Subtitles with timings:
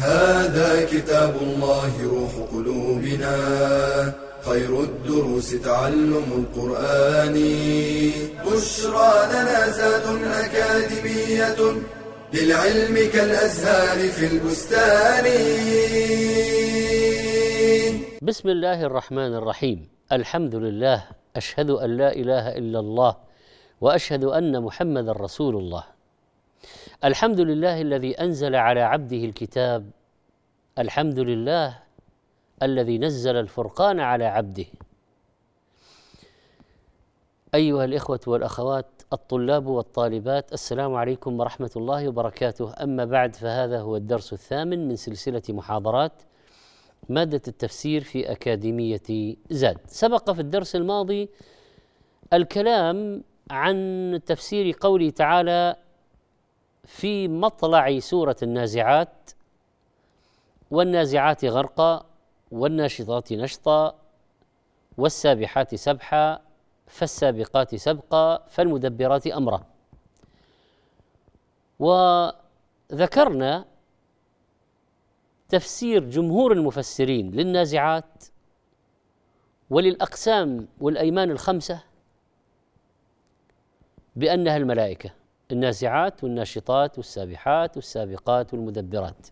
[0.00, 3.36] هذا كتاب الله روح قلوبنا.
[4.42, 7.36] خير الدروس تعلم القرآن.
[8.46, 11.60] بشرى لنا زاد أكاديمية
[12.34, 15.26] للعلم كالأزهار في البستان.
[18.22, 19.88] بسم الله الرحمن الرحيم.
[20.12, 21.04] الحمد لله.
[21.36, 23.16] أشهد أن لا إله إلا الله
[23.80, 25.99] وأشهد أن محمدا رسول الله.
[27.04, 29.90] الحمد لله الذي أنزل على عبده الكتاب.
[30.78, 31.78] الحمد لله
[32.62, 34.64] الذي نزل الفرقان على عبده.
[37.54, 42.72] أيها الإخوة والأخوات الطلاب والطالبات السلام عليكم ورحمة الله وبركاته.
[42.82, 46.12] أما بعد فهذا هو الدرس الثامن من سلسلة محاضرات
[47.08, 49.78] مادة التفسير في أكاديمية زاد.
[49.86, 51.28] سبق في الدرس الماضي
[52.32, 55.76] الكلام عن تفسير قوله تعالى
[56.84, 59.30] في مطلع سورة النازعات
[60.70, 62.06] والنازعات غرقا
[62.50, 63.98] والناشطات نشطا
[64.98, 66.40] والسابحات سبحا
[66.86, 69.66] فالسابقات سبقا فالمدبرات أمرا.
[71.78, 73.64] وذكرنا
[75.48, 78.24] تفسير جمهور المفسرين للنازعات
[79.70, 81.82] وللأقسام والأيمان الخمسة
[84.16, 85.19] بأنها الملائكة.
[85.52, 89.26] النازعات والناشطات والسابحات والسابقات والمدبرات.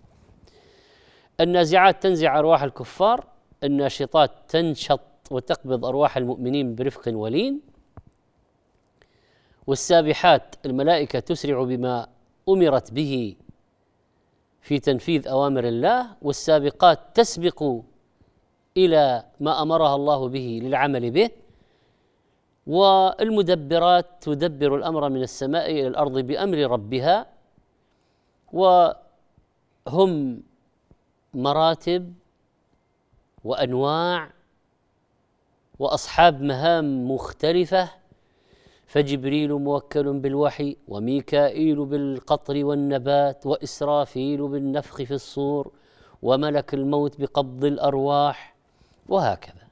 [1.41, 3.27] النازعات تنزع أرواح الكفار
[3.65, 7.61] الناشطات تنشط وتقبض أرواح المؤمنين برفق ولين
[9.67, 12.07] والسابحات الملائكة تسرع بما
[12.49, 13.37] أمرت به
[14.61, 17.81] في تنفيذ أوامر الله والسابقات تسبق
[18.77, 21.31] إلى ما أمرها الله به للعمل به.
[22.69, 27.27] والمدبرات تدبر الأمر من السماء إلى الأرض بأمر ربها
[28.53, 30.43] وهم
[31.35, 32.15] مراتب
[33.45, 34.31] وأنواع
[35.79, 37.89] وأصحاب مهام مختلفة
[38.87, 45.73] فجبريل موكل بالوحي وميكائيل بالقطر والنبات وإسرافيل بالنفخ في الصور
[46.23, 48.55] وملك الموت بقبض الأرواح
[49.09, 49.68] وهكذا.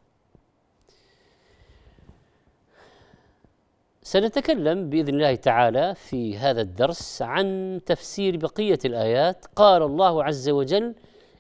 [4.06, 9.46] سنتكلم بإذن الله تعالى في هذا الدرس عن تفسير بقية الآيات.
[9.56, 10.94] قال الله عز وجل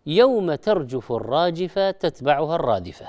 [0.06, 3.06] يوم ترجف الراجفه تتبعها الرادفة.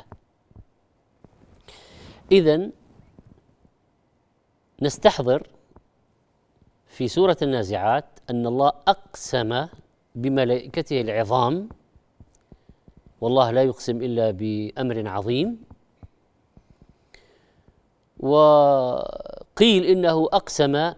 [2.32, 2.70] اذا
[4.82, 5.48] نستحضر
[6.88, 9.68] في سورة النازعات أن الله أقسم
[10.16, 11.70] بملائكته العظام
[13.22, 15.58] والله لا يقسم إلا بأمر عظيم
[19.58, 20.94] وقيل إنه أقسم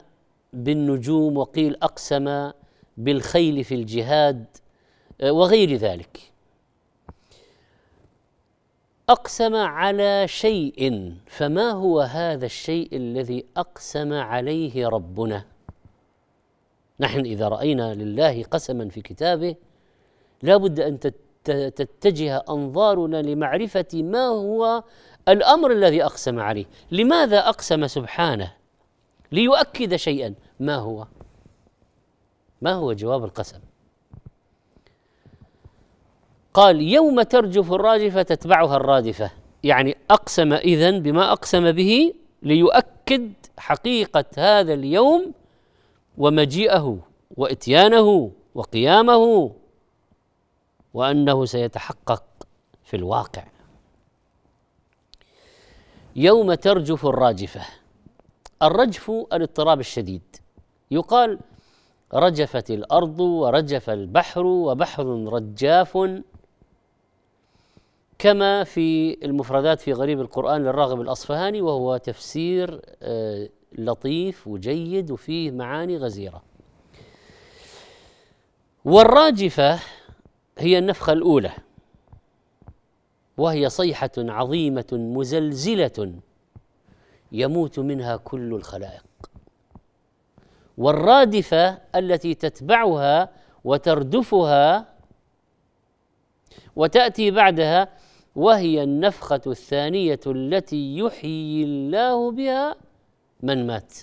[0.53, 2.51] بالنجوم وقيل أقسم
[2.97, 4.45] بالخيل في الجهاد
[5.23, 6.31] وغير ذلك.
[9.09, 15.45] أقسم على شيء فما هو هذا الشيء الذي أقسم عليه ربنا؟
[16.99, 19.55] نحن إذا رأينا لله قسما في كتابه
[20.43, 20.99] لا بد أن
[21.75, 24.83] تتجه أنظارنا لمعرفة ما هو
[25.28, 26.66] الأمر الذي أقسم عليه.
[26.91, 28.53] لماذا أقسم سبحانه؟
[29.31, 30.34] ليؤكد شيئا.
[30.59, 31.07] ما هو؟
[32.62, 33.59] ما هو جواب القسم؟
[36.53, 39.31] قال يوم ترجف الراجفة تتبعها الرادفة.
[39.63, 42.13] يعني أقسم إذن بما أقسم به
[42.44, 45.34] ليؤكد حقيقة هذا اليوم
[46.18, 47.00] ومجيئه
[47.38, 49.51] وإتيانه وقيامه
[50.94, 52.24] وأنه سيتحقق
[52.83, 53.44] في الواقع.
[56.19, 57.62] يوم ترجف الراجفة.
[58.63, 60.36] الرجف الاضطراب الشديد.
[60.92, 61.39] يقال
[62.13, 65.98] رجفت الأرض ورجف البحر وبحر رجاف.
[68.18, 75.98] كما في المفردات في غريب القرآن للراغب الأصفهاني وهو تفسير آه، لطيف وجيد وفيه معاني
[75.98, 76.42] غزيرة.
[78.86, 79.80] والراجفة
[80.57, 81.51] هي النفخة الأولى.
[83.39, 86.13] وهي صيحة عظيمة مزلزلة
[87.31, 89.06] يموت منها كل الخلائق.
[90.77, 93.30] والرادفة التي تتبعها
[93.63, 94.86] وتردفها
[96.75, 97.88] وتأتي بعدها
[98.36, 102.75] وهي النفخة الثانية التي يحيي الله بها
[103.44, 103.94] من مات.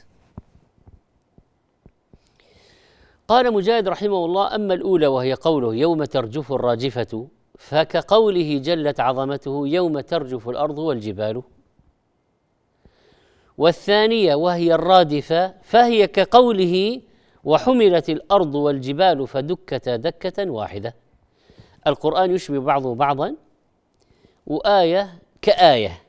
[3.28, 10.00] قال مجاهد رحمه الله أما الأولى وهي قوله يوم ترجف الراجفة فكقوله جلت عظمته يوم
[10.00, 11.42] ترجف الأرض والجبال.
[13.58, 17.00] والثانية وهي الرادفة فهي كقوله
[17.44, 20.94] وحملت الأرض والجبال فدكتا دكة واحدة.
[21.86, 23.36] القرآن يشبه بعضه بعضا
[24.46, 26.02] وآية كآية.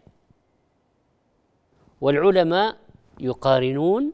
[2.01, 2.77] والعلماء
[3.19, 4.13] يقارنون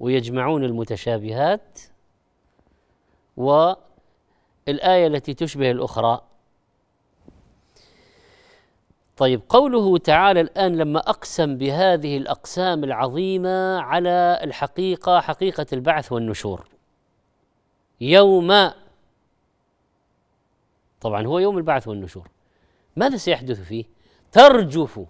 [0.00, 1.78] ويجمعون المتشابهات
[3.36, 6.20] والآية التي تشبه الأخرى
[9.22, 16.68] طيب قوله تعالى الآن لما أقسم بهذه الأقسام العظيمة على الحقيقة حقيقة البعث والنشور.
[18.00, 18.70] يوم
[21.00, 22.28] طبعا هو يوم البعث والنشور.
[22.96, 23.84] ماذا سيحدث فيه؟
[24.32, 25.00] ترجف.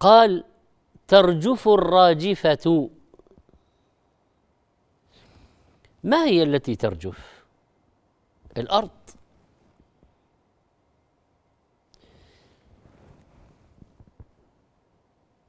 [0.00, 0.44] قال
[1.08, 2.90] ترجف الراجفة.
[6.04, 7.44] ما هي التي ترجف؟
[8.56, 8.90] الأرض.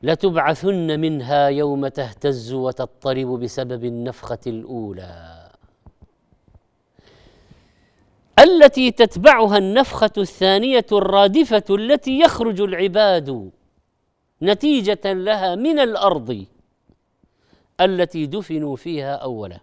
[0.03, 5.41] لتبعثن منها يوم تهتز وتضطرب بسبب النفخة الأولى.
[8.39, 13.51] التي تتبعها النفخة الثانية الرادفة التي يخرج العباد
[14.41, 16.45] نتيجة لها من الأرض
[17.81, 19.59] التي دفنوا فيها أولا.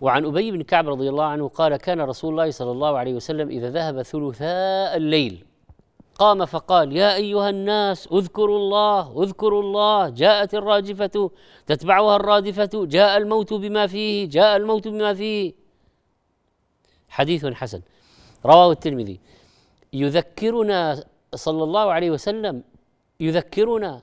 [0.00, 3.48] وعن أبي بن كعب رضي الله عنه قال كان رسول الله صلى الله عليه وسلم
[3.48, 5.44] إذا ذهب ثلثاء الليل
[6.18, 11.30] قام فقال يا أيها الناس اذكروا الله اذكروا الله جاءت الراجفة
[11.66, 15.52] تتبعها الرادفة جاء الموت بما فيه جاء الموت بما فيه.
[17.08, 17.82] حديث حسن.
[18.46, 19.20] رواه الترمذي.
[19.92, 21.04] يذكرنا
[21.34, 22.62] صلى الله عليه وسلم
[23.20, 24.00] يذكرنا.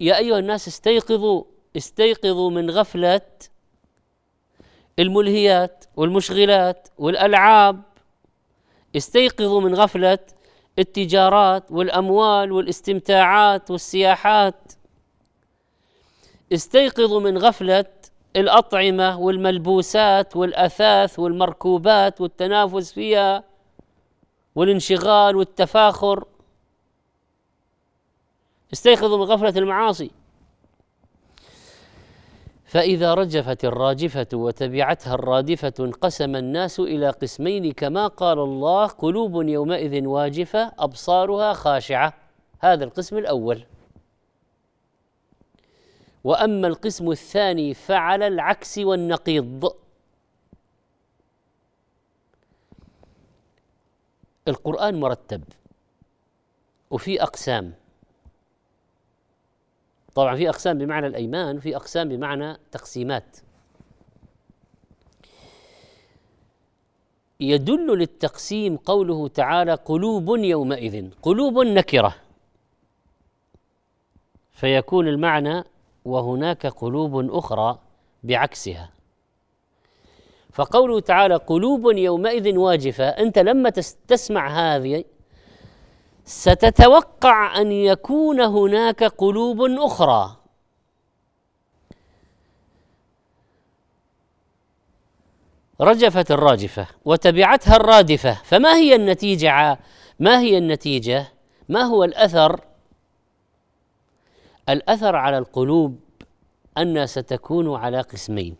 [0.00, 1.44] يا أيها الناس استيقظوا
[1.76, 3.20] استيقظوا من غفلة
[4.98, 7.82] الملهيات والمشغلات والألعاب.
[8.96, 10.18] استيقظوا من غفلة
[10.78, 14.72] التجارات والأموال والاستمتاعات والسياحات.
[16.52, 17.84] استيقظوا من غفلة
[18.36, 23.44] الأطعمة والملبوسات والأثاث والمركوبات والتنافس فيها
[24.54, 26.24] والانشغال والتفاخر.
[28.72, 30.10] استيقظوا من غفلة المعاصي.
[32.72, 40.72] فإذا رجفت الراجفة وتبعتها الرادفة انقسم الناس إلى قسمين كما قال الله قلوب يومئذ واجفة
[40.78, 42.14] أبصارها خاشعة.
[42.60, 43.64] هذا القسم الأول.
[46.24, 49.72] وأما القسم الثاني فعل العكس والنقيض.
[54.48, 55.44] القرآن مرتب
[56.90, 57.81] وفي أقسام.
[60.14, 63.36] طبعا في أقسام بمعنى الأيمان وفي أقسام بمعنى تقسيمات.
[67.40, 72.14] يدل للتقسيم قوله تعالى قلوب يومئذ قلوب نكرة.
[74.52, 75.64] فيكون المعنى
[76.04, 77.78] وهناك قلوب أخرى
[78.22, 78.90] بعكسها.
[80.52, 83.70] فقوله تعالى قلوب يومئذ واجفة أنت لما
[84.08, 85.04] تسمع هذه
[86.24, 90.36] ستتوقع أن يكون هناك قلوب أخرى.
[95.80, 98.34] رجفت الراجفة وتبعتها الرادفة.
[98.44, 99.78] فما هي النتيجة
[100.20, 101.32] ما هي النتيجة؟
[101.68, 102.60] ما هو الأثر؟
[104.68, 106.00] الأثر على القلوب
[106.78, 108.56] انها ستكون على قسمين.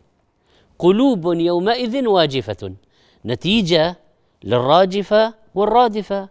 [0.78, 2.74] قلوب يومئذ واجفة
[3.26, 3.96] نتيجة
[4.44, 6.28] للراجفة والرادفة.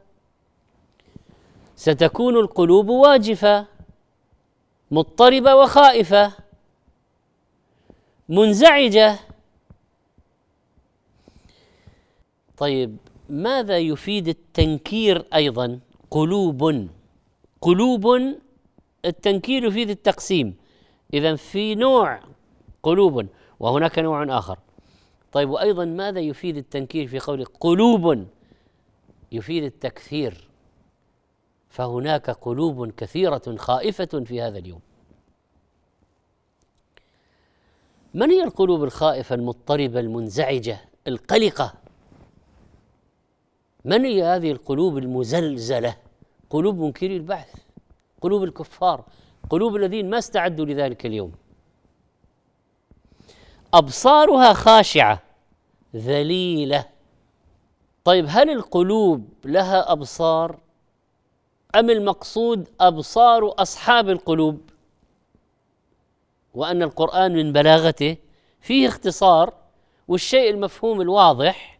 [1.81, 3.65] ستكون القلوب واجفة
[4.91, 6.33] مضطربة وخائفة
[8.29, 9.19] منزعجة.
[12.57, 12.97] طيب
[13.29, 15.79] ماذا يفيد التنكير أيضا؟
[16.11, 16.87] قلوب.
[17.61, 18.07] قلوب
[19.05, 20.55] التنكير يفيد التقسيم.
[21.13, 22.19] اذا في نوع
[22.83, 23.27] قلوب
[23.59, 24.59] وهناك نوع آخر.
[25.31, 28.27] طيب وأيضا ماذا يفيد التنكير في قول قلوب؟
[29.31, 30.50] يفيد التكثير.
[31.71, 34.79] فهناك قلوب كثيرة خائفة في هذا اليوم.
[38.13, 41.73] من هي القلوب الخائفة المضطربة المنزعجة القلقة؟
[43.85, 45.95] من هي هذه القلوب المزلزلة؟
[46.49, 47.55] قلوب منكري البعث
[48.21, 49.03] قلوب الكفار
[49.49, 51.31] قلوب الذين ما استعدوا لذلك اليوم.
[53.73, 55.21] أبصارها خاشعة
[55.95, 56.85] ذليلة.
[58.03, 60.59] طيب هل القلوب لها أبصار؟
[61.75, 64.61] أم المقصود أبصار أصحاب القلوب؟
[66.53, 68.17] وأن القرآن من بلاغته
[68.61, 69.53] فيه اختصار
[70.07, 71.79] والشيء المفهوم الواضح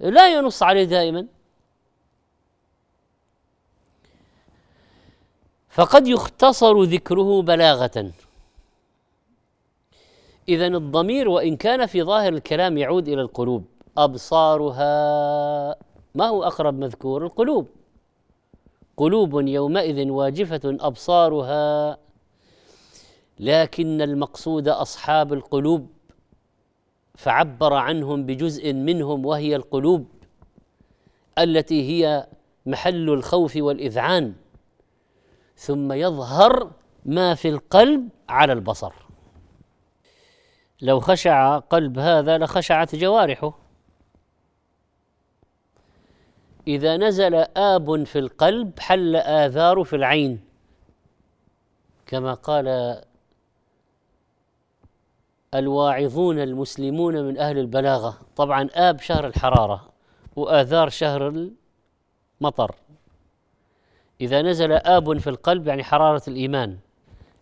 [0.00, 1.26] لا ينص عليه دائما.
[5.68, 8.12] فقد يختصر ذكره بلاغة.
[10.48, 13.64] إذا الضمير وإن كان في ظاهر الكلام يعود إلى القلوب.
[13.98, 15.76] أبصارها
[16.14, 17.68] ما هو أقرب مذكور؟ القلوب.
[18.96, 21.98] قلوب يومئذ واجفة أبصارها
[23.38, 25.86] لكن المقصود أصحاب القلوب
[27.14, 30.06] فعبر عنهم بجزء منهم وهي القلوب
[31.38, 32.26] التي هي
[32.66, 34.34] محل الخوف والإذعان
[35.56, 36.70] ثم يظهر
[37.04, 38.92] ما في القلب على البصر.
[40.82, 43.61] لو خشع قلب هذا لخشعت جوارحه.
[46.68, 50.40] إذا نزل آب في القلب حل اثار في العين.
[52.06, 52.98] كما قال
[55.54, 59.88] الواعظون المسلمون من أهل البلاغة طبعا آب شهر الحرارة
[60.36, 61.48] واثار شهر
[62.40, 62.74] المطر.
[64.20, 66.78] إذا نزل آب في القلب يعني حرارة الإيمان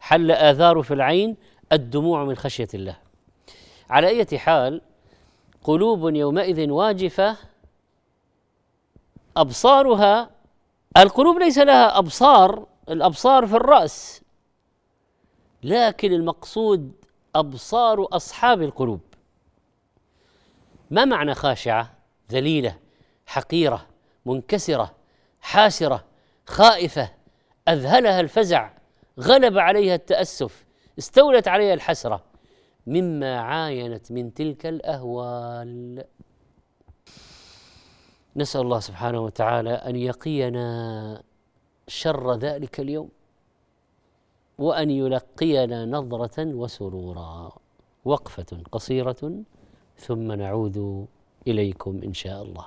[0.00, 1.36] حل اثار في العين
[1.72, 2.96] الدموع من خشية الله.
[3.90, 4.80] على أي حال
[5.64, 7.36] قلوب يومئذ واجفة
[9.36, 10.30] أبصارها
[10.96, 14.22] القلوب ليس لها أبصار الأبصار في الرأس.
[15.62, 16.92] لكن المقصود
[17.34, 19.00] أبصار أصحاب القلوب.
[20.90, 21.94] ما معنى خاشعة؟
[22.32, 22.78] ذليلة
[23.26, 23.86] حقيرة
[24.26, 24.94] منكسرة
[25.40, 26.04] حاسرة
[26.46, 27.10] خائفة
[27.68, 28.70] أذهلها الفزع
[29.20, 30.64] غلب عليها التأسف
[30.98, 32.24] استولت عليها الحسرة.
[32.86, 36.04] مما عاينت من تلك الأهوال.
[38.36, 40.66] نسأل الله سبحانه وتعالى أن يقينا
[41.88, 43.08] شر ذلك اليوم
[44.58, 47.52] وأن يلقينا نظرة وسرورا
[48.04, 49.32] وقفة قصيرة
[49.96, 51.06] ثم نعود
[51.46, 52.66] إليكم إن شاء الله.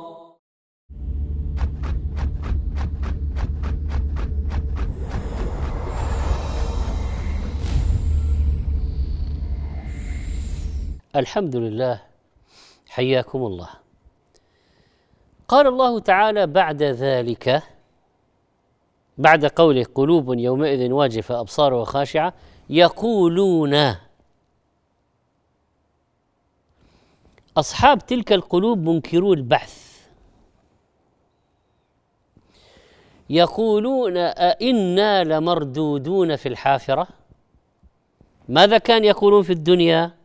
[11.15, 12.01] الحمد لله
[12.89, 13.69] حياكم الله.
[15.47, 17.63] قال الله تعالى بعد ذلك
[19.17, 22.33] بعد قوله قلوب يومئذ واجفة ابصارها خاشعه
[22.69, 23.95] يقولون
[27.57, 30.07] أصحاب تلك القلوب منكرو البعث
[33.29, 37.07] يقولون أئنا لمردودون في الحافرة؟
[38.49, 40.20] ماذا كان يقولون في الدنيا؟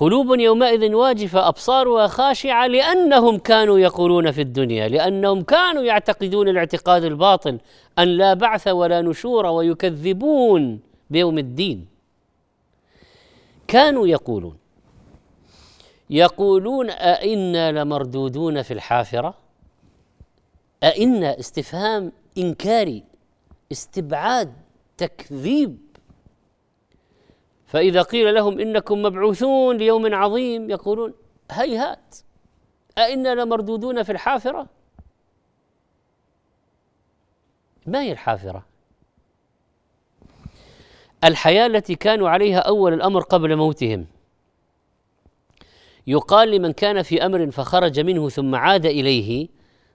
[0.00, 7.58] قلوب يومئذ واجفة أبصارها خاشعة لأنهم كانوا يقولون في الدنيا لأنهم كانوا يعتقدون الاعتقاد الباطل
[7.98, 10.80] أن لا بعث ولا نشور ويكذبون
[11.10, 11.86] بيوم الدين.
[13.68, 14.56] كانوا يقولون
[16.10, 19.34] يقولون أئنا لمردودون في الحافرة؟
[20.82, 23.04] أئنا استفهام إنكاري
[23.72, 24.52] استبعاد
[24.96, 25.78] تكذيب
[27.70, 31.14] فإذا قيل لهم إنكم مبعوثون ليوم عظيم يقولون
[31.50, 32.16] هيهات
[32.98, 34.66] أئنا لمردودون في الحافرة؟
[37.86, 38.66] ما هي الحافرة؟
[41.24, 44.06] الحياة التي كانوا عليها أول الأمر قبل موتهم.
[46.06, 49.48] يقال لمن كان في أمر فخرج منه ثم عاد إليه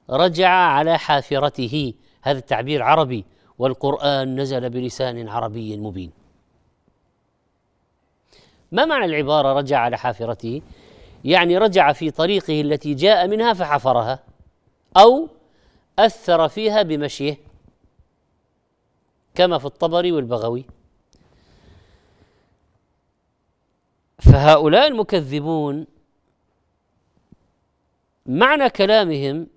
[0.09, 1.93] رجع على حافرته.
[2.21, 3.25] هذا التعبير عربي
[3.57, 6.24] والقرآن نزل بلسان عربي مبين.
[8.71, 10.61] ما معنى العبارة رجع على حافرته؟
[11.25, 14.19] يعني رجع في طريقه التي جاء منها فحفرها
[14.97, 15.29] أو
[15.99, 17.37] أثر فيها بمشيه
[19.35, 20.65] كما في الطبري والبغوي.
[24.19, 25.87] فهؤلاء المكذبون
[28.25, 29.47] معنى كلامهم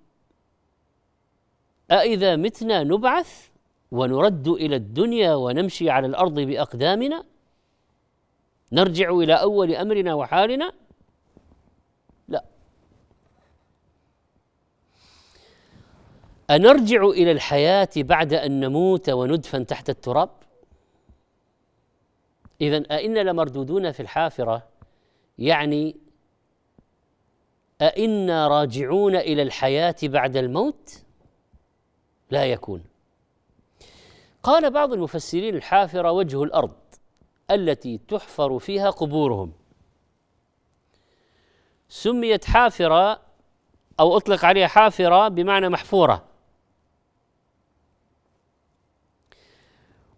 [1.91, 3.49] أإذا متنا نبعث
[3.91, 7.25] ونرد إلى الدنيا ونمشي على الأرض بأقدامنا؟
[8.73, 10.73] نرجع إلى أول أمرنا وحالنا
[12.29, 12.45] لا
[16.51, 20.31] أنرجع إلى الحياة بعد أن نموت وندفن تحت التراب
[22.61, 24.69] إذا أئنا لمردودون في الحافرة
[25.39, 25.97] يعني
[27.83, 31.03] أئنا راجعون إلى الحياة بعد الموت؟
[32.31, 32.85] لا يكون.
[34.43, 36.77] قال بعض المفسرين الحافرة وجه الأرض
[37.51, 39.53] التي تحفر فيها قبورهم.
[41.89, 43.21] سميت حافرة
[44.01, 46.25] أو أطلق عليها حافرة بمعنى محفورة.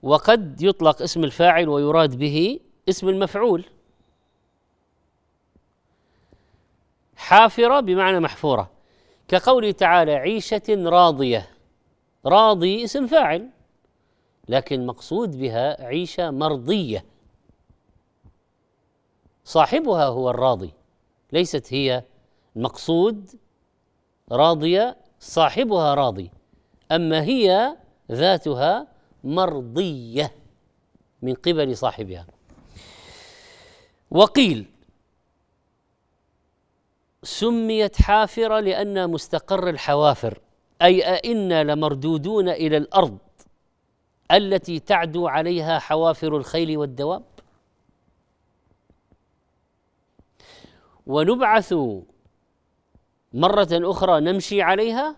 [0.03, 3.65] وقد يطلق اسم الفاعل ويراد به اسم المفعول
[7.17, 8.71] حافرة بمعنى محفورة
[9.29, 11.51] كقوله تعالى عيشة راضية
[12.27, 13.51] راضي اسم فاعل
[14.49, 17.05] لكن مقصود بها عيشة مرضية
[19.45, 20.73] صاحبها هو الراضي.
[21.33, 22.05] ليست هي
[22.57, 23.31] المقصود
[24.33, 26.31] راضية صاحبها راضي.
[26.93, 27.77] أما هي
[28.13, 28.87] ذاتها
[29.25, 30.33] مرضية
[31.23, 32.27] من قبل صاحبها.
[34.11, 34.67] وقيل
[37.23, 40.39] سميت حافرة لأن مستقر الحوافر
[40.83, 43.19] أي أئنا لمردودون إلى الأرض
[44.33, 47.23] التي تعدو عليها حوافر الخيل والدواب.
[51.11, 51.75] ونبعث
[53.33, 55.17] مرة أخرى نمشي عليها؟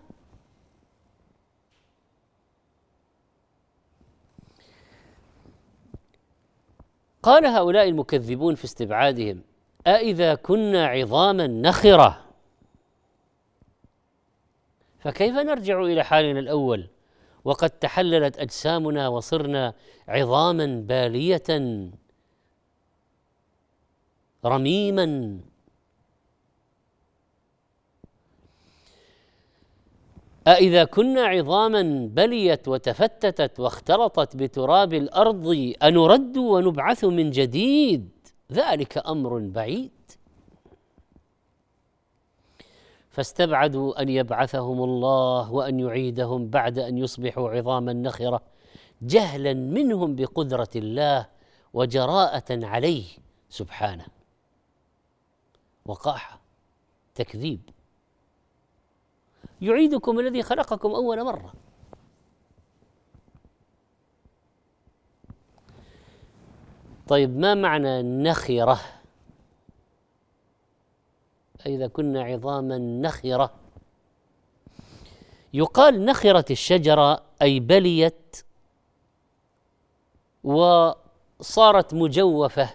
[7.23, 9.41] قال هؤلاء المكذبون في استبعادهم
[9.87, 12.25] أإذا كنا عظاما نخرة؟
[14.99, 16.87] فكيف نرجع إلى حالنا الأول؟
[17.43, 19.73] وقد تحللت أجسامنا وصرنا
[20.07, 21.49] عظاما بالية
[24.45, 25.39] رميما.
[30.47, 38.09] أإذا كنا عظاما بليت وتفتتت واختلطت بتراب الأرض أنرد ونبعث من جديد
[38.51, 39.91] ذلك أمر بعيد.
[43.09, 48.41] فاستبعدوا أن يبعثهم الله وأن يعيدهم بعد أن يصبحوا عظاما نخرة
[49.01, 51.27] جهلا منهم بقدرة الله
[51.73, 53.05] وجراءة عليه
[53.49, 54.05] سبحانه.
[55.85, 56.39] وقاحة
[57.15, 57.69] تكذيب.
[59.63, 61.53] يعيدكم الذي خلقكم أول مرة.
[67.07, 68.79] طيب ما معنى نخرة
[71.65, 73.53] إذا كنا عظاما نخرة.
[75.53, 78.45] يقال نخرت الشجرة أي بليت
[80.43, 82.69] وصارت مجوفة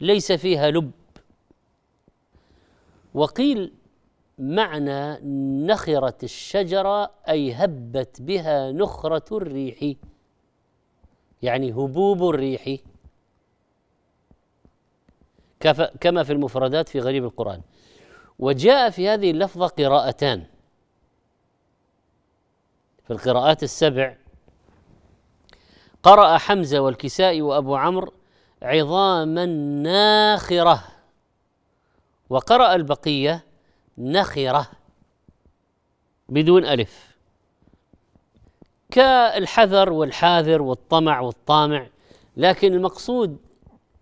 [0.00, 0.90] ليس فيها لب.
[3.14, 3.72] وقيل
[4.38, 5.18] معنى
[5.66, 9.96] نخرت الشجرة أي هبت بها نخرة الريح.
[11.42, 12.76] يعني هبوب الريح.
[16.00, 17.60] كما في المفردات في غريب القرآن.
[18.38, 20.44] وجاء في هذه اللفظة قراءتان.
[23.04, 24.16] في القراءات السبع.
[26.02, 28.12] قرأ حمزة والكسائي وأبو عمرو
[28.62, 29.46] عظاما
[29.82, 30.84] ناخرة.
[32.30, 33.44] وقرأ البقية
[33.98, 34.66] نخرة
[36.28, 37.14] بدون ألف.
[38.90, 41.86] كالحذر والحاذر والطمع والطامع
[42.36, 43.36] لكن المقصود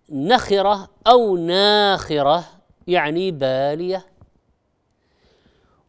[0.09, 2.43] نخرة أو ناخرة
[2.87, 4.05] يعني بالية.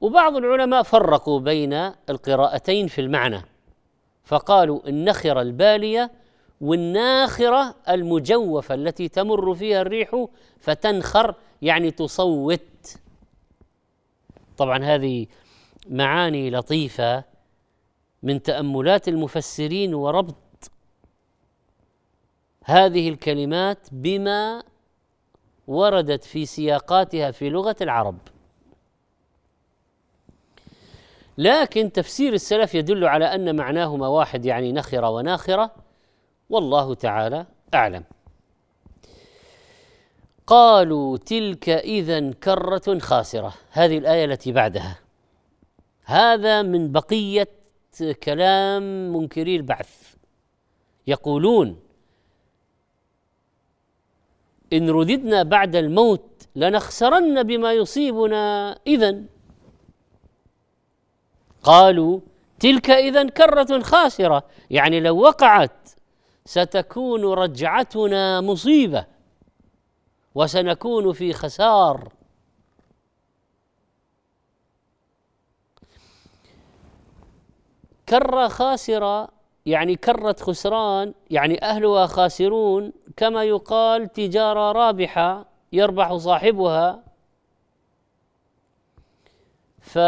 [0.01, 1.73] وبعض العلماء فرقوا بين
[2.11, 3.43] القراءتين في المعنى
[4.25, 6.11] فقالوا النخرة البالية
[6.61, 10.27] والناخرة المجوفة التي تمر فيها الريح
[10.61, 12.61] فتنخر يعني تصوت.
[14.57, 15.27] طبعا هذه
[15.91, 17.25] معاني لطيفة
[18.23, 20.71] من تأملات المفسرين وربط
[22.65, 24.63] هذه الكلمات بما
[25.67, 28.19] وردت في سياقاتها في لغة العرب.
[31.39, 35.71] لكن تفسير السلف يدل على أن معناهما واحد يعني نخرة وناخرة
[36.51, 38.05] والله تعالى أعلم.
[40.47, 43.55] قالوا تلك اذا كرة خاسرة.
[43.71, 44.99] هذه الآية التي بعدها.
[46.05, 47.49] هذا من بقية
[48.23, 50.15] كلام منكري البعث.
[51.07, 51.81] يقولون
[54.73, 58.73] إن رددنا بعد الموت لنخسرن بما يصيبنا.
[58.87, 59.23] اذا
[61.63, 62.21] قالوا
[62.61, 64.45] تلك اذا كرة خاسرة.
[64.71, 65.91] يعني لو وقعت
[66.45, 69.14] ستكون رجعتنا مصيبة.
[70.35, 72.13] وسنكون في خسار.
[78.09, 79.29] كرة خاسرة
[79.67, 87.05] يعني كرة خسران يعني أهلها خاسرون كما يقال تجارة رابحة يربح صاحبها.
[89.81, 89.99] ف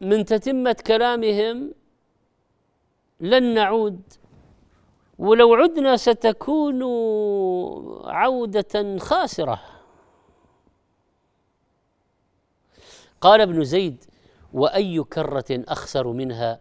[0.00, 1.74] من تتمة كلامهم
[3.20, 4.02] لن نعود
[5.18, 6.82] ولو عدنا ستكون
[8.04, 9.60] عودة خاسرة.
[13.20, 14.04] قال ابن زيد
[14.52, 16.60] وأي كرة أخسر منها؟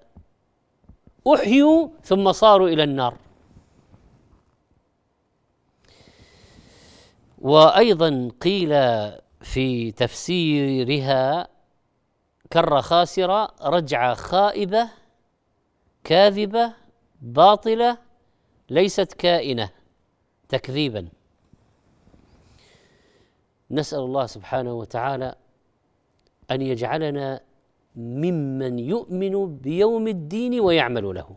[1.34, 3.18] أحيوا ثم صاروا إلى النار.
[7.42, 8.70] وأيضا قيل
[9.42, 11.48] في تفسيرها
[12.54, 14.90] كرة خاسرة رجعة خائبة
[16.04, 16.74] كاذبة
[17.22, 18.05] باطلة
[18.70, 19.70] ليست كائنة
[20.50, 21.08] تكذيبا.
[23.72, 25.36] نسأل الله سبحانه وتعالى
[26.52, 27.42] أن يجعلنا
[27.96, 31.36] ممن يؤمن بيوم الدين ويعمل له.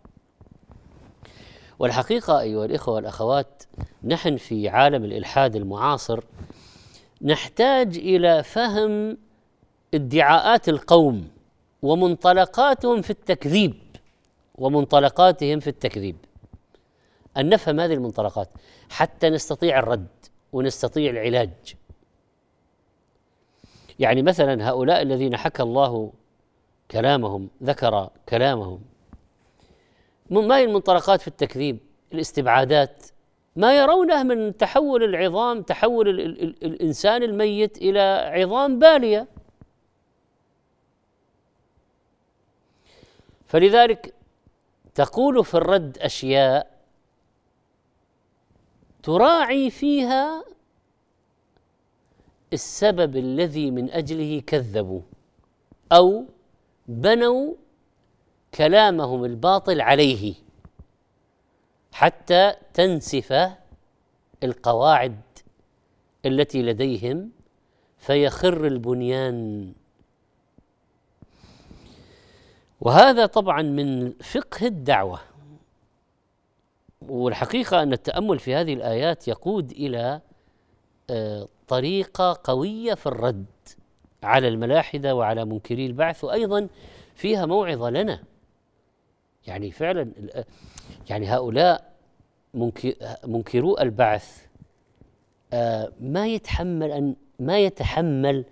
[1.79, 3.62] والحقيقة أيها الإخوة والأخوات
[4.05, 6.25] نحن في عالم الإلحاد المعاصر
[7.23, 9.19] نحتاج إلى فهم
[9.95, 11.29] ادعاءات القوم
[11.83, 13.75] ومنطلقاتهم في التكذيب
[14.55, 16.17] ومنطلقاتهم في التكذيب.
[17.38, 18.48] أن نفهم هذه المنطلقات
[18.90, 20.09] حتى نستطيع الرد
[20.53, 21.74] ونستطيع العلاج.
[23.98, 26.12] يعني مثلا هؤلاء الذين حكى الله
[26.90, 28.81] كلامهم ذكر كلامهم
[30.31, 31.79] ما هي المنطلقات في التكذيب؟
[32.12, 33.07] الاستبعادات.
[33.57, 36.09] ما يرونه من تحول العظام تحول
[36.62, 39.27] الإنسان الميت إلى عظام بالية.
[43.46, 44.14] فلذلك
[44.94, 46.78] تقول في الرد أشياء
[49.03, 50.45] تراعي فيها
[52.53, 55.01] السبب الذي من أجله كذبوا
[55.93, 56.25] أو
[56.89, 57.55] بنوا
[58.55, 60.35] كلامهم الباطل عليه
[61.93, 63.51] حتى تنسف
[64.45, 65.21] القواعد
[66.27, 67.31] التي لديهم
[67.99, 69.73] فيخر البنيان.
[72.81, 75.21] وهذا طبعا من فقه الدعوة.
[77.03, 80.21] والحقيقة أن التأمل في هذه الآيات يقود إلى
[81.11, 83.47] آه، طريقة قوية في الرد
[84.23, 86.69] على الملاحدة وعلى منكري البعث وأيضا
[87.15, 88.23] فيها موعظة لنا.
[89.47, 90.13] يعني فعلا
[91.11, 91.93] يعني هؤلاء
[93.25, 94.47] منكرو البعث
[95.53, 98.45] آه، ما يتحمل أن ما يتحمل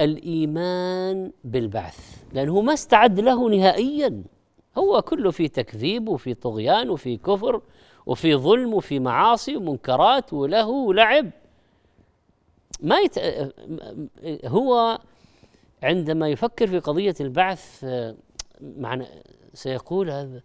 [0.00, 4.22] الإيمان بالبعث لأنه ما استعد له نهائيا.
[4.78, 7.62] هو كله في تكذيب وفي طغيان وفي كفر
[8.06, 11.30] وفي ظلم وفي معاصي ومنكرات وله ولعب
[12.80, 13.18] ما يت...
[14.46, 14.98] هو
[15.82, 17.86] عندما يفكر في قضية البعث
[18.60, 19.06] معنى
[19.54, 20.42] سيقول هذا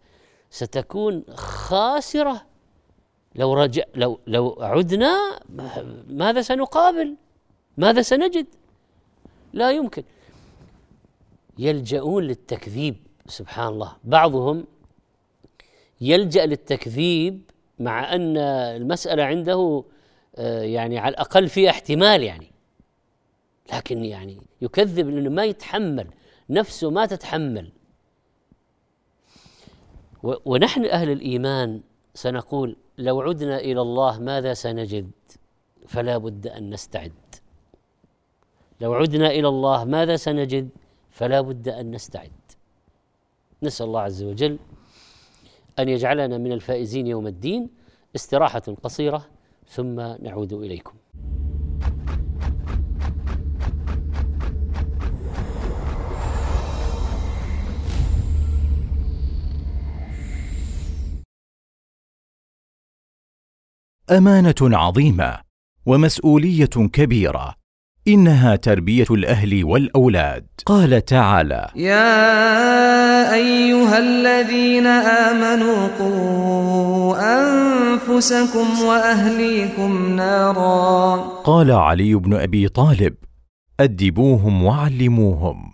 [0.50, 2.46] ستكون خاسرة.
[3.36, 5.40] لو رجع لو لو عدنا
[6.10, 7.16] ماذا سنقابل؟
[7.78, 8.48] ماذا سنجد؟
[9.54, 10.04] لا يمكن.
[11.58, 13.07] يلجؤون للتكذيب.
[13.28, 13.96] سبحان الله.
[14.04, 14.66] بعضهم
[16.02, 17.42] يلجأ للتكذيب
[17.80, 19.84] مع أن المسألة عنده
[20.36, 22.52] آه، يعني على الأقل في احتمال يعني.
[23.74, 26.08] لكن يعني يكذب لأنه ما يتحمل
[26.50, 27.72] نفسه ما تتحمل.
[30.24, 31.82] ونحن أهل الإيمان
[32.14, 35.12] سنقول لو عدنا إلى الله ماذا سنجد؟
[35.88, 37.12] فلا بد أن نستعد.
[38.82, 40.70] لو عدنا إلى الله ماذا سنجد؟
[41.10, 42.32] فلا بد أن نستعد.
[43.64, 44.60] نسأل الله عز وجل
[45.80, 47.70] أن يجعلنا من الفائزين يوم الدين
[48.16, 49.26] استراحة قصيرة
[49.70, 50.94] ثم نعود إليكم.
[64.10, 65.42] أمانة عظيمة
[65.86, 67.56] ومسؤولية كبيرة.
[68.08, 70.46] إنها تربية الأهل والأولاد.
[70.66, 81.16] قال تعالى يا أيها الذين آمنوا قوا أنفسكم وأهليكم نارا.
[81.44, 83.16] قال علي بن أبي طالب
[83.80, 85.72] أدبوهم وعلموهم.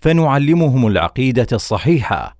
[0.00, 2.39] فنعلمهم العقيدة الصحيحة.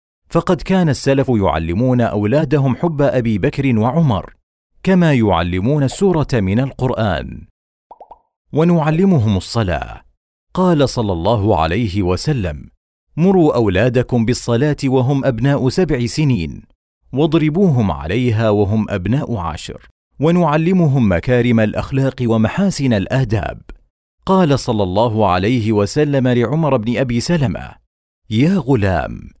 [0.31, 4.33] فقد كان السلف يعلمون أولادهم حب أبي بكر وعمر
[4.83, 7.47] كما يعلمون السورة من القرآن.
[8.53, 10.01] ونعلمهم الصلاة.
[10.53, 12.69] قال صلى الله عليه وسلم
[13.17, 16.61] مروا أولادكم بالصلاة وهم أبناء سبع سنين
[17.13, 19.87] واضربوهم عليها وهم أبناء عشر
[20.19, 23.61] ونعلمهم مكارم الأخلاق ومحاسن الآداب.
[24.25, 27.71] قال صلى الله عليه وسلم لعمر بن أبي سلمة
[28.29, 29.40] يا غلام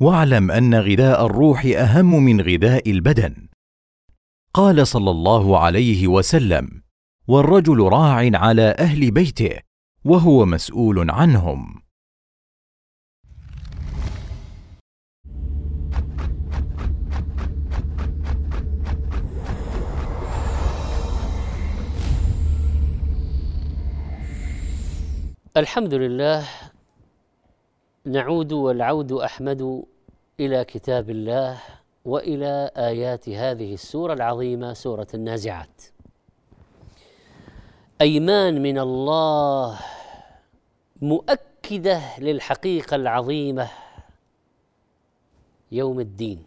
[0.00, 3.48] واعلم أن غذاء الروح أهم من غذاء البدن.
[4.54, 6.82] قال صلى الله عليه وسلم
[7.28, 9.58] والرجل راع على أهل بيته
[10.04, 11.82] وهو مسؤول عنهم.
[25.56, 26.44] الحمد لله
[28.06, 29.82] نعود والعود أحمد
[30.40, 31.58] إلى كتاب الله
[32.04, 35.82] وإلى آيات هذه السورة العظيمة سورة النازعات.
[38.00, 39.78] أيمان من الله
[41.02, 43.68] مؤكدة للحقيقة العظيمة
[45.72, 46.44] يوم الدين.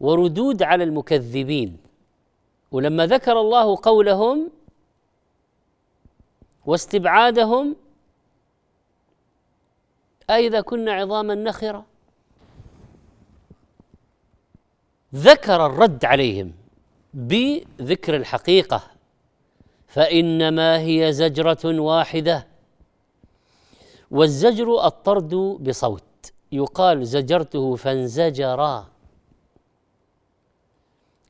[0.00, 1.76] وردود على المكذبين.
[2.72, 4.57] ولما ذكر الله قولهم
[6.68, 7.76] واستبعادهم
[10.30, 11.86] أئذا كنا عظاما نخرة.
[15.14, 16.52] ذكر الرد عليهم
[17.14, 18.82] بذكر الحقيقة
[19.86, 22.46] فإنما هي زجرة واحدة.
[24.10, 28.88] والزجر الطرد بصوت يقال زجرته فانزجرا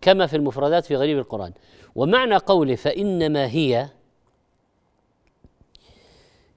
[0.01, 1.53] كما في المفردات في غريب القرآن.
[1.95, 3.89] ومعنى قوله فإنما هي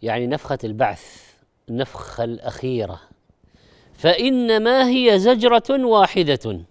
[0.02, 1.32] يعني نفخة البعث
[1.70, 3.02] النفخة الأخيرة.
[3.94, 6.66] فإنما هي زجرة واحدة.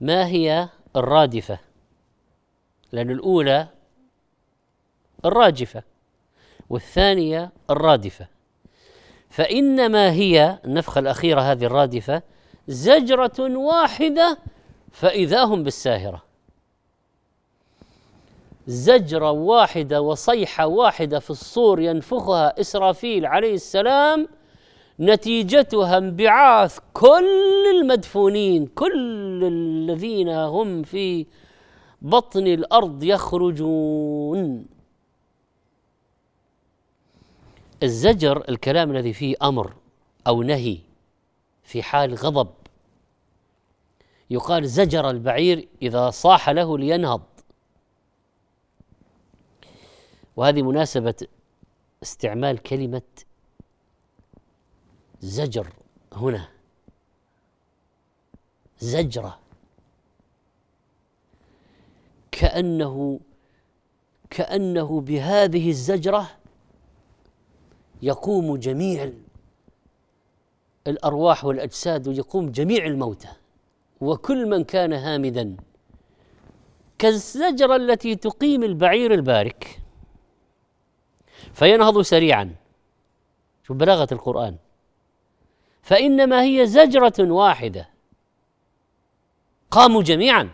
[0.00, 1.58] ما هي الرادفة؟
[2.92, 3.68] لأن الأولى
[5.24, 5.82] الراجفة
[6.70, 8.26] والثانية الرادفة.
[9.30, 12.22] فإنما هي النفخة الأخيرة هذه الرادفة
[12.68, 14.38] زجرة واحدة
[14.92, 16.23] فإذا هم بالساهرة.
[18.66, 24.28] زجرة واحدة وصيحة واحدة في الصور ينفخها إسرافيل عليه السلام
[25.00, 31.26] نتيجتها انبعاث كل المدفونين كل الذين هم في
[32.02, 34.66] بطن الأرض يخرجون.
[37.82, 39.72] الزجر الكلام الذي فيه أمر
[40.26, 40.78] أو نهي
[41.62, 42.48] في حال غضب.
[44.30, 47.22] يقال زجر البعير إذا صاح له لينهض.
[50.36, 51.14] وهذه مناسبة
[52.02, 53.02] استعمال كلمة
[55.20, 55.72] زجر
[56.12, 56.48] هنا.
[58.78, 59.38] زجرة.
[62.32, 63.20] كأنه
[64.30, 66.30] كأنه بهذه الزجرة
[68.02, 69.12] يقوم جميع
[70.86, 73.28] الأرواح والأجساد ويقوم جميع الموتى.
[74.00, 75.56] وكل من كان هامدا.
[76.98, 79.83] كالزجرة التي تقيم البعير البارك.
[81.52, 82.54] فينهض سريعا.
[83.62, 84.56] شوف بلاغه القرآن.
[85.82, 87.88] فإنما هي زجرة واحدة.
[89.70, 90.50] قاموا جميعا.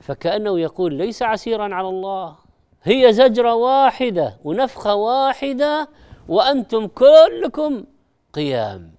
[0.00, 2.36] فكأنه يقول ليس عسيرا على الله.
[2.82, 5.88] هي زجرة واحدة ونفخة واحدة
[6.28, 7.84] وأنتم كلكم
[8.32, 8.92] قيام.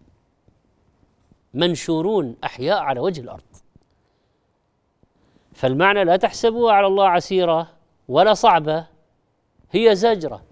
[1.53, 3.43] منشورون أحياء على وجه الأرض.
[5.53, 7.67] فالمعنى لا تحسبوها على الله عسيرة
[8.07, 8.90] ولا صعبة.
[9.71, 10.43] هي زجرة.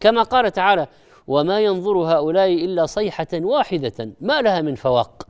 [0.00, 0.86] كما قال تعالى
[1.26, 5.26] وما ينظر هؤلاء إلا صيحة واحدة ما لها من فواق.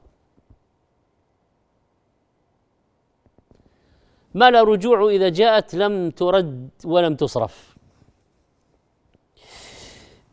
[4.35, 7.77] ما لا رجوع إذا جاءت لم ترد ولم تصرف.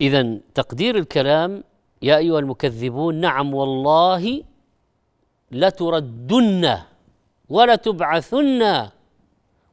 [0.01, 1.63] اذا تقدير الكلام
[2.01, 4.43] يا أيها المكذبون نعم والله
[5.51, 6.77] لتردن
[7.49, 8.89] ولتبعثن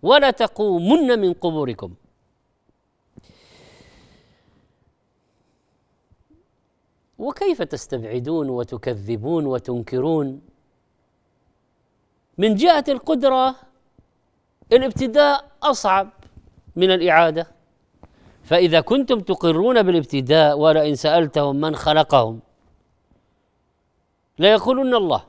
[0.07, 1.95] ولتقومن من قبوركم.
[7.19, 10.41] وكيف تستبعدون وتكذبون وتنكرون؟
[12.39, 13.57] من جهة القدرة
[14.73, 16.11] الابتداء أصعب
[16.77, 17.47] من الإعادة.
[18.45, 22.41] فإذا كنتم تقرون بالابتداء ولئن سألتهم من خلقهم
[24.39, 25.25] ليقولن الله.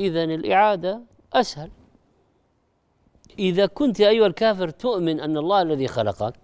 [0.00, 1.00] اذا الإعادة
[1.32, 1.70] أسهل.
[3.38, 6.34] إذا كنت أيها الكافر تؤمن أن الله الذي خلقك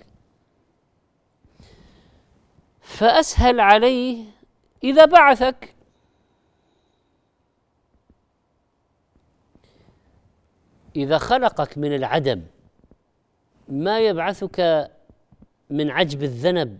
[2.81, 4.24] فأسهل عليه
[4.85, 5.74] إذا بعثك.
[10.96, 12.42] إذا خلقك من العدم
[13.68, 14.90] ما يبعثك
[15.70, 16.79] من عجب الذنب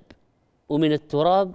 [0.69, 1.55] ومن التراب؟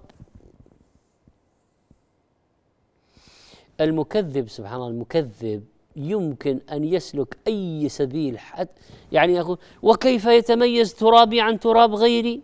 [3.81, 11.41] المكذب سبحان الله المكذب يمكن أن يسلك أي سبيل حتى يعني يقول وكيف يتميز ترابي
[11.41, 12.41] عن تراب غيري؟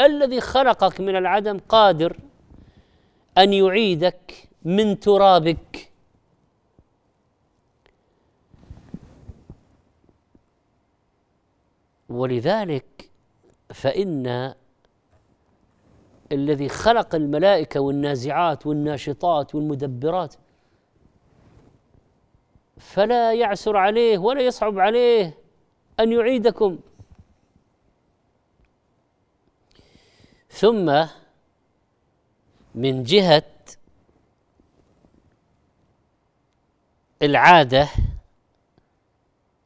[0.00, 2.16] الذي خلقك من العدم قادر
[3.38, 5.88] أن يعيدك من ترابك.
[12.08, 13.10] ولذلك
[13.74, 14.54] فإن
[16.32, 20.34] الذي خلق الملائكة والنازعات والناشطات والمدبرات
[22.78, 25.38] فلا يعسر عليه ولا يصعب عليه
[26.00, 26.78] أن يعيدكم.
[30.50, 31.06] ثم
[32.74, 33.42] من جهة
[37.22, 37.88] العادة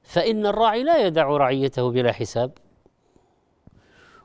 [0.03, 2.59] فإن الراعي لا يدع رعيته بلا حساب.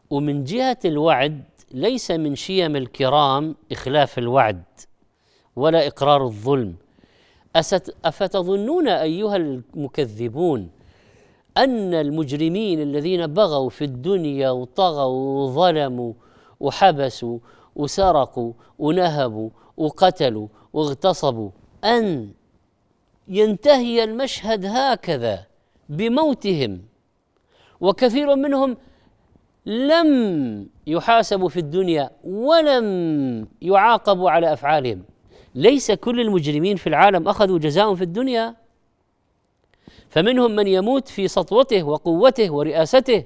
[0.09, 4.63] ومن جهة الوعد ليس من شيم الكرام إخلاف الوعد
[5.55, 6.75] ولا إقرار الظلم.
[8.05, 10.69] أفتظنون أيها المكذبون
[11.57, 16.13] أن المجرمين الذين بغوا في الدنيا وطغوا وظلموا
[16.59, 17.39] وحبسوا
[17.75, 21.49] وسرقوا ونهبوا وقتلوا واغتصبوا
[21.83, 22.31] أن
[23.27, 25.45] ينتهي المشهد هكذا
[25.89, 26.81] بموتهم
[27.81, 28.77] وكثير منهم
[29.65, 32.87] لم يحاسبوا في الدنيا ولم
[33.61, 35.03] يعاقبوا على أفعالهم.
[35.55, 38.55] ليس كل المجرمين في العالم أخذوا جزاء في الدنيا.
[40.09, 43.23] فمنهم من يموت في سطوته وقوته ورئاسته.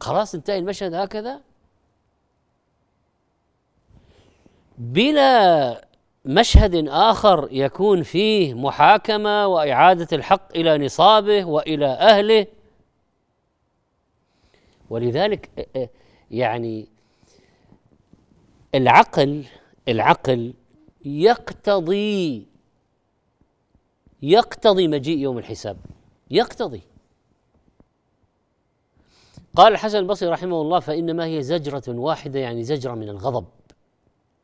[0.00, 1.40] خلاص انتهى المشهد هكذا.
[4.78, 5.86] بلا
[6.24, 12.46] مشهد آخر يكون فيه محاكمة وإعادة الحق إلى نصابه وإلى أهله.
[14.90, 15.68] ولذلك
[16.30, 16.86] يعني
[18.74, 19.44] العقل
[19.88, 20.54] العقل
[21.04, 22.46] يقتضي
[24.22, 25.76] يقتضي مجيء يوم الحساب.
[26.30, 26.82] يقتضي.
[29.56, 33.46] قال الحسن البصري رحمه الله فإنما هي زجرة واحدة يعني زجرة من الغضب.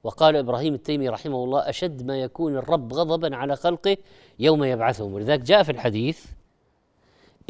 [0.05, 3.97] وقال إبراهيم التيمي رحمه الله أشد ما يكون الرب غضبا على خلقه
[4.39, 5.15] يوم يبعثهم.
[5.15, 6.27] ولذلك جاء في الحديث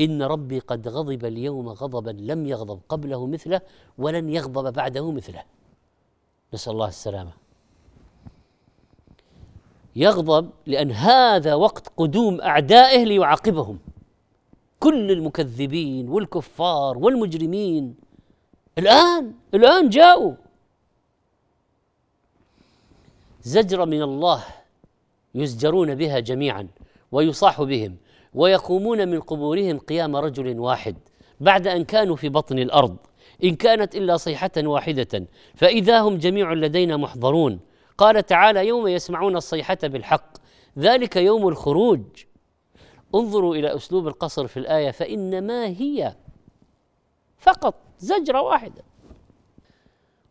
[0.00, 3.60] إن ربي قد غضب اليوم غضبا لم يغضب قبله مثله
[3.98, 5.42] ولن يغضب بعده مثله.
[6.54, 7.41] نسأل الله السلامة.
[9.96, 13.78] يغضب لأن هذا وقت قدوم أعدائه ليعاقبهم.
[14.80, 17.94] كل المكذبين والكفار والمجرمين
[18.78, 20.34] الآن الآن جاءوا.
[23.42, 24.44] زجر من الله
[25.34, 26.68] يزجرون بها جميعا
[27.12, 27.96] ويصاح بهم
[28.34, 30.96] ويقومون من قبورهم قيام رجل واحد
[31.40, 32.96] بعد أن كانوا في بطن الأرض.
[33.44, 37.60] إن كانت إلا صيحة واحدة فإذا هم جميع لدينا محضرون.
[37.98, 40.38] قال تعالى يوم يسمعون الصيحة بالحق
[40.78, 42.02] ذلك يوم الخروج.
[43.14, 46.16] انظروا إلى أسلوب القصر في الآية فإنما هي
[47.38, 48.82] فقط زجرة واحدة.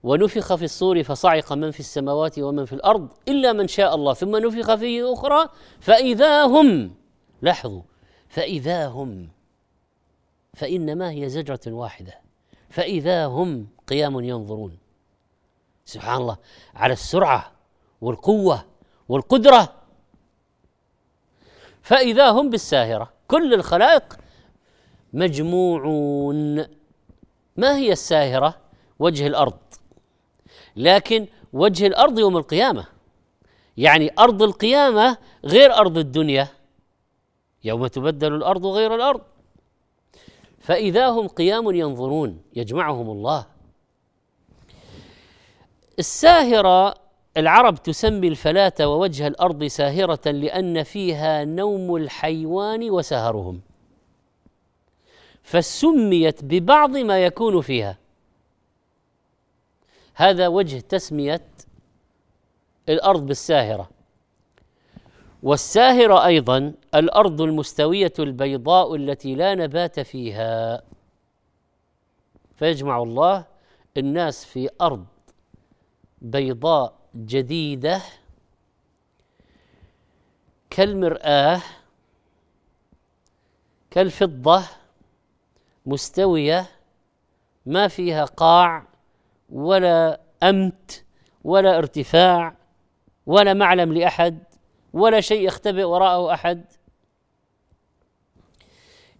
[0.03, 4.35] ونفخ في الصور فصعق من في السماوات ومن في الأرض إلا من شاء الله ثم
[4.35, 5.49] نفخ فيه أخرى
[5.79, 6.95] فإذا هم
[7.41, 7.81] لاحظوا
[8.27, 9.29] فإذا هم
[10.53, 12.21] فإنما هي زجرة واحدة
[12.69, 14.77] فإذا هم قيام ينظرون.
[15.85, 16.37] سبحان الله
[16.75, 17.51] على السرعة
[18.01, 18.65] والقوة
[19.09, 19.73] والقدرة.
[21.81, 24.17] فإذا هم بالساهرة كل الخلائق
[25.13, 26.55] مجموعون.
[27.57, 28.57] ما هي الساهرة؟
[28.99, 29.59] وجه الأرض.
[30.75, 32.85] لكن وجه الأرض يوم القيامة
[33.77, 36.47] يعني أرض القيامة غير أرض الدنيا.
[37.63, 39.21] يوم تبدل الأرض غير الأرض.
[40.59, 43.50] فإذا هم قيام ينظرون يجمعهم الله.
[46.01, 46.95] الساهرة
[47.37, 53.61] العرب تسمي الفلاة ووجه الأرض ساهرة لأن فيها نوم الحيوان وسهرهم.
[55.43, 57.97] فسميت ببعض ما يكون فيها.
[60.15, 61.47] هذا وجه تسمية
[62.89, 63.89] الأرض بالساهرة.
[65.43, 70.81] والساهرة أيضا الأرض المستوية البيضاء التي لا نبات فيها.
[72.55, 73.45] فيجمع الله
[73.97, 75.05] الناس في أرض
[76.21, 78.01] بيضاء جديدة
[80.69, 81.61] كالمرآة
[83.91, 84.63] كالفضة
[85.85, 86.65] مستوية
[87.65, 88.83] ما فيها قاع
[89.49, 91.05] ولا أمت
[91.43, 92.55] ولا ارتفاع
[93.25, 94.43] ولا معلم لأحد
[94.93, 96.65] ولا شيء يختبئ وراءه أحد.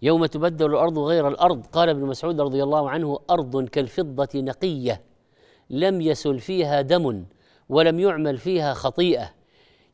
[0.02, 5.11] يوم تبدل الأرض غير الأرض قال ابن مسعود رضي الله عنه أرض كالفضة نقية.
[5.72, 7.26] لم يسل فيها دم
[7.70, 9.30] ولم يعمل فيها خطيئة.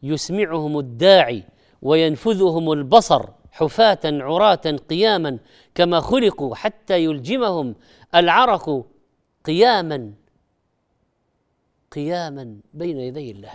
[0.03, 1.43] يسمعهم الداعي
[1.81, 5.37] وينفذهم البصر حفاة عراة قياما
[5.75, 7.75] كما خلقوا حتى يلجمهم
[8.15, 8.85] العرق
[9.45, 10.13] قياما
[11.91, 13.53] قياما بين يدي الله.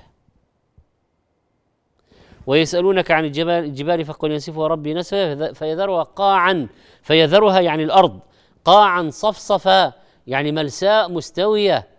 [2.47, 6.69] ويسألونك عن الجبال الجبال فقل ينسفها ربي نسفا فيذرها قاعا
[7.03, 8.21] فيذرها يعني الأرض
[8.65, 9.93] قاعا صفصفا
[10.27, 11.92] يعني ملساء مستوية.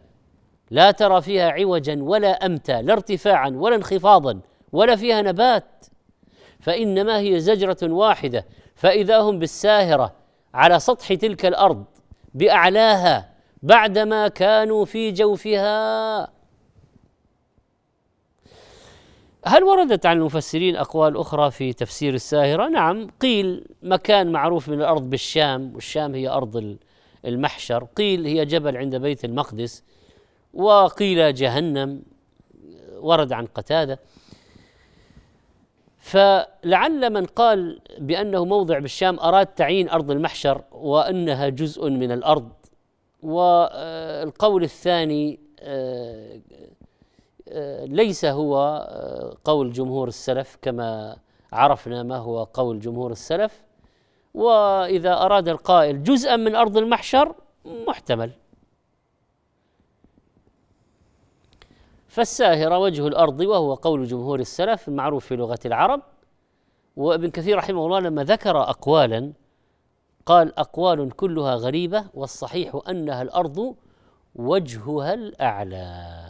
[0.74, 4.40] لا ترى فيها عوجا ولا أمتا لا ارتفاعا ولا انخفاضا
[4.72, 5.86] ولا فيها نبات.
[6.60, 8.46] فإنما هي زجرة واحدة.
[8.76, 10.14] فإذا هم بالساهرة
[10.54, 11.86] على سطح تلك الأرض
[12.34, 13.30] بأعلاها
[13.64, 16.30] بعدما كانوا في جوفها.
[19.46, 25.10] هل وردت عن المفسرين أقوال أخرى في تفسير الساهرة؟ نعم قيل مكان معروف من الأرض
[25.10, 26.78] بالشام والشام هي أرض
[27.26, 29.84] المحشر، قيل هي جبل عند بيت المقدس.
[30.54, 32.02] وقيل جهنم
[32.96, 34.00] ورد عن قتادة.
[36.00, 42.52] فلعل من قال بأنه موضع بالشام أراد تعيين أرض المحشر وأنها جزء من الأرض.
[43.24, 46.40] والقول الثاني آه،
[47.50, 48.58] آه، ليس هو
[48.90, 51.18] آه، قول جمهور السلف كما
[51.54, 53.64] عرفنا ما هو قول جمهور السلف.
[54.34, 57.36] وإذا أراد القائل جزءا من أرض المحشر
[57.88, 58.32] محتمل.
[62.14, 66.02] فالساهره وجه الأرض وهو قول جمهور السلف المعروف في لغة العرب.
[66.96, 69.34] وابن كثير رحمه الله لما ذكر اقوالا
[70.26, 73.76] قال أقوال كلها غريبة والصحيح أنها الأرض
[74.36, 76.26] وجهها الأعلى.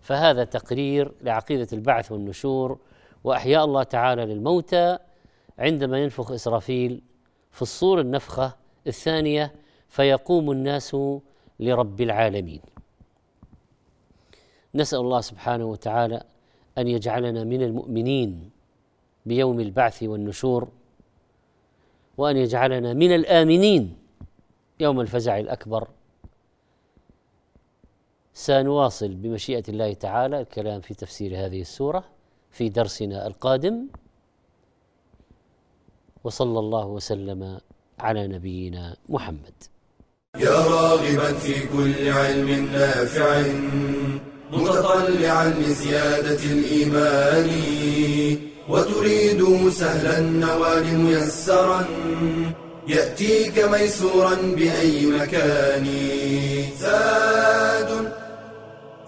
[0.00, 2.78] فهذا تقرير لعقيدة البعث والنشور
[3.24, 4.98] وأحياء الله تعالى للموتى
[5.58, 7.02] عندما ينفخ إسرافيل
[7.50, 9.54] في الصور النفخة الثانية
[9.88, 10.96] فيقوم الناس
[11.60, 12.73] لرب العالمين.
[14.74, 16.22] نسأل الله سبحانه وتعالى
[16.78, 18.50] أن يجعلنا من المؤمنين
[19.26, 20.68] بيوم البعث والنشور
[22.16, 23.96] وأن يجعلنا من الآمنين
[24.80, 25.88] يوم الفزع الأكبر.
[28.34, 32.04] سنواصل بمشيئة الله تعالى الكلام في تفسير هذه السورة
[32.50, 33.86] في درسنا القادم.
[36.24, 37.60] وصلى الله وسلم
[37.98, 39.54] على نبينا محمد.
[40.36, 44.33] يا راغبا في كل علم نافع.
[44.52, 47.50] متطلعا لزيادة الإيمان
[48.68, 51.84] وتريد سهلا النوال ميسرا
[52.88, 55.86] يأتيك ميسورا بأي مكان.
[56.80, 58.12] زاد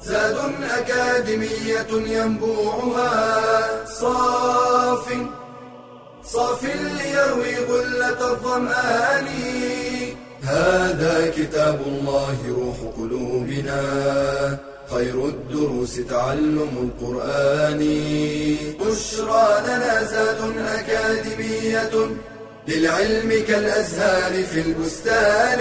[0.03, 0.37] زاد
[0.79, 5.07] أكاديمية ينبوعها صاف
[6.25, 9.27] صاف ليروي غلة الظمآن.
[10.43, 13.83] هذا كتاب الله روح قلوبنا.
[14.91, 17.79] خير الدروس تعلم القرآن.
[18.81, 22.11] بشرى لنا زاد أكاديمية
[22.69, 25.61] للعلم كالأزهار في البستان.